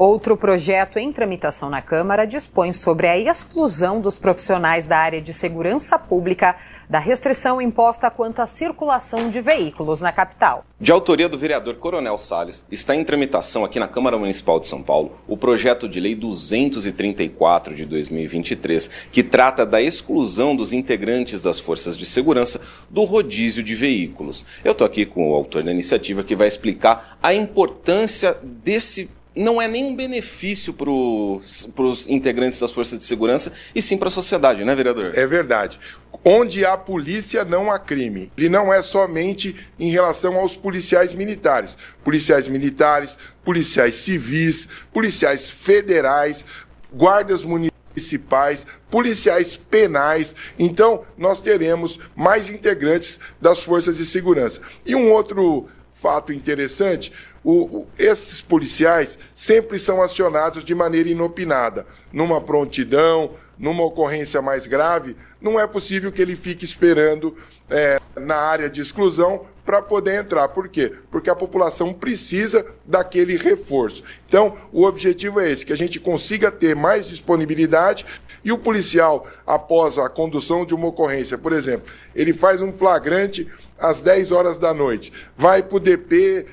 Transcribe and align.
Outro 0.00 0.34
projeto 0.34 0.98
em 0.98 1.12
tramitação 1.12 1.68
na 1.68 1.82
Câmara 1.82 2.26
dispõe 2.26 2.72
sobre 2.72 3.06
a 3.06 3.18
exclusão 3.18 4.00
dos 4.00 4.18
profissionais 4.18 4.86
da 4.86 4.96
área 4.96 5.20
de 5.20 5.34
segurança 5.34 5.98
pública 5.98 6.56
da 6.88 6.98
restrição 6.98 7.60
imposta 7.60 8.10
quanto 8.10 8.40
à 8.40 8.46
circulação 8.46 9.28
de 9.28 9.42
veículos 9.42 10.00
na 10.00 10.10
capital. 10.10 10.64
De 10.80 10.90
autoria 10.90 11.28
do 11.28 11.36
vereador 11.36 11.74
Coronel 11.74 12.16
Salles, 12.16 12.64
está 12.70 12.96
em 12.96 13.04
tramitação 13.04 13.62
aqui 13.62 13.78
na 13.78 13.86
Câmara 13.86 14.16
Municipal 14.16 14.58
de 14.58 14.68
São 14.68 14.82
Paulo 14.82 15.12
o 15.28 15.36
projeto 15.36 15.86
de 15.86 16.00
lei 16.00 16.14
234 16.14 17.74
de 17.74 17.84
2023, 17.84 18.88
que 19.12 19.22
trata 19.22 19.66
da 19.66 19.82
exclusão 19.82 20.56
dos 20.56 20.72
integrantes 20.72 21.42
das 21.42 21.60
forças 21.60 21.98
de 21.98 22.06
segurança 22.06 22.58
do 22.88 23.04
rodízio 23.04 23.62
de 23.62 23.74
veículos. 23.74 24.46
Eu 24.64 24.72
estou 24.72 24.86
aqui 24.86 25.04
com 25.04 25.30
o 25.30 25.34
autor 25.34 25.62
da 25.62 25.70
iniciativa 25.70 26.24
que 26.24 26.34
vai 26.34 26.48
explicar 26.48 27.18
a 27.22 27.34
importância 27.34 28.38
desse 28.42 29.10
não 29.34 29.60
é 29.60 29.68
nenhum 29.68 29.94
benefício 29.94 30.72
para 30.72 30.90
os 30.90 32.06
integrantes 32.08 32.58
das 32.58 32.72
forças 32.72 32.98
de 32.98 33.06
segurança, 33.06 33.52
e 33.74 33.80
sim 33.80 33.96
para 33.96 34.08
a 34.08 34.10
sociedade, 34.10 34.64
né, 34.64 34.74
vereador? 34.74 35.16
É 35.16 35.26
verdade. 35.26 35.78
Onde 36.24 36.64
há 36.64 36.76
polícia, 36.76 37.44
não 37.44 37.70
há 37.70 37.78
crime. 37.78 38.30
Ele 38.36 38.48
não 38.48 38.72
é 38.72 38.82
somente 38.82 39.56
em 39.78 39.90
relação 39.90 40.36
aos 40.36 40.54
policiais 40.56 41.14
militares. 41.14 41.78
Policiais 42.04 42.46
militares, 42.48 43.16
policiais 43.44 43.96
civis, 43.96 44.68
policiais 44.92 45.48
federais, 45.48 46.44
guardas 46.92 47.42
municipais, 47.42 48.66
policiais 48.90 49.56
penais. 49.56 50.34
Então, 50.58 51.04
nós 51.16 51.40
teremos 51.40 51.98
mais 52.14 52.50
integrantes 52.50 53.18
das 53.40 53.60
forças 53.60 53.96
de 53.96 54.04
segurança. 54.04 54.60
E 54.84 54.94
um 54.94 55.10
outro 55.10 55.68
fato 56.00 56.32
interessante, 56.32 57.12
o, 57.44 57.78
o, 57.78 57.86
esses 57.98 58.40
policiais 58.40 59.18
sempre 59.34 59.78
são 59.78 60.02
acionados 60.02 60.64
de 60.64 60.74
maneira 60.74 61.10
inopinada. 61.10 61.86
Numa 62.12 62.40
prontidão, 62.40 63.32
numa 63.58 63.84
ocorrência 63.84 64.40
mais 64.40 64.66
grave, 64.66 65.14
não 65.40 65.60
é 65.60 65.66
possível 65.66 66.10
que 66.10 66.22
ele 66.22 66.36
fique 66.36 66.64
esperando 66.64 67.36
é, 67.68 68.00
na 68.18 68.36
área 68.36 68.70
de 68.70 68.80
exclusão 68.80 69.44
para 69.64 69.82
poder 69.82 70.18
entrar. 70.18 70.48
Por 70.48 70.68
quê? 70.68 70.92
Porque 71.10 71.30
a 71.30 71.36
população 71.36 71.92
precisa 71.92 72.66
daquele 72.86 73.36
reforço. 73.36 74.02
Então, 74.26 74.56
o 74.72 74.84
objetivo 74.84 75.38
é 75.38 75.50
esse, 75.50 75.66
que 75.66 75.72
a 75.72 75.76
gente 75.76 76.00
consiga 76.00 76.50
ter 76.50 76.74
mais 76.74 77.06
disponibilidade 77.06 78.06
e 78.44 78.52
o 78.52 78.58
policial, 78.58 79.26
após 79.46 79.98
a 79.98 80.08
condução 80.08 80.64
de 80.64 80.74
uma 80.74 80.88
ocorrência, 80.88 81.36
por 81.36 81.52
exemplo, 81.52 81.92
ele 82.14 82.32
faz 82.32 82.60
um 82.60 82.72
flagrante 82.72 83.46
às 83.78 84.02
10 84.02 84.32
horas 84.32 84.58
da 84.58 84.72
noite, 84.72 85.12
vai 85.36 85.62
para 85.62 85.76
o 85.76 85.80
DP, 85.80 86.46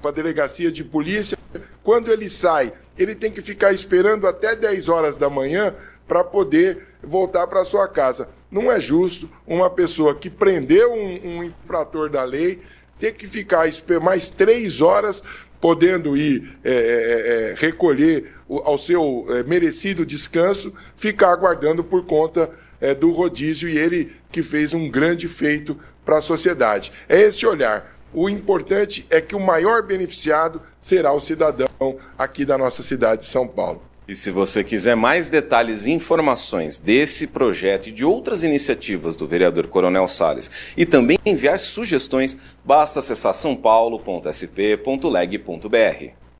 para 0.00 0.10
a 0.10 0.14
delegacia 0.14 0.70
de 0.70 0.84
polícia. 0.84 1.36
Quando 1.82 2.10
ele 2.10 2.30
sai, 2.30 2.72
ele 2.96 3.14
tem 3.14 3.30
que 3.30 3.42
ficar 3.42 3.72
esperando 3.72 4.26
até 4.26 4.54
10 4.54 4.88
horas 4.88 5.16
da 5.16 5.28
manhã 5.28 5.74
para 6.06 6.22
poder 6.22 6.86
voltar 7.02 7.46
para 7.46 7.64
sua 7.64 7.88
casa. 7.88 8.28
Não 8.50 8.70
é 8.70 8.80
justo 8.80 9.28
uma 9.46 9.68
pessoa 9.68 10.14
que 10.14 10.30
prendeu 10.30 10.92
um, 10.92 11.38
um 11.38 11.44
infrator 11.44 12.08
da 12.08 12.22
lei 12.22 12.62
ter 13.04 13.12
que 13.12 13.26
ficar 13.26 13.66
mais 14.00 14.30
três 14.30 14.80
horas 14.80 15.22
podendo 15.60 16.16
ir 16.16 16.58
é, 16.64 16.72
é, 16.72 17.50
é, 17.50 17.54
recolher 17.54 18.32
ao 18.48 18.78
seu 18.78 19.26
é, 19.28 19.42
merecido 19.42 20.06
descanso, 20.06 20.72
ficar 20.96 21.30
aguardando 21.30 21.84
por 21.84 22.06
conta 22.06 22.50
é, 22.80 22.94
do 22.94 23.10
rodízio 23.10 23.68
e 23.68 23.76
ele 23.76 24.10
que 24.32 24.42
fez 24.42 24.72
um 24.72 24.88
grande 24.90 25.28
feito 25.28 25.78
para 26.02 26.18
a 26.18 26.22
sociedade. 26.22 26.92
É 27.06 27.20
esse 27.20 27.46
olhar. 27.46 27.94
O 28.10 28.28
importante 28.28 29.06
é 29.10 29.20
que 29.20 29.34
o 29.34 29.40
maior 29.40 29.82
beneficiado 29.82 30.62
será 30.80 31.12
o 31.12 31.20
cidadão 31.20 31.68
aqui 32.16 32.44
da 32.44 32.56
nossa 32.56 32.82
cidade 32.82 33.22
de 33.22 33.28
São 33.28 33.46
Paulo. 33.46 33.82
E 34.06 34.14
se 34.14 34.30
você 34.30 34.62
quiser 34.62 34.94
mais 34.94 35.30
detalhes 35.30 35.86
e 35.86 35.90
informações 35.90 36.78
desse 36.78 37.26
projeto 37.26 37.86
e 37.86 37.92
de 37.92 38.04
outras 38.04 38.42
iniciativas 38.42 39.16
do 39.16 39.26
vereador 39.26 39.66
Coronel 39.66 40.06
Sales 40.06 40.50
e 40.76 40.84
também 40.84 41.18
enviar 41.24 41.58
sugestões, 41.58 42.36
basta 42.62 42.98
acessar 42.98 43.32
sãopaulo.sp.leg.br. 43.32 46.23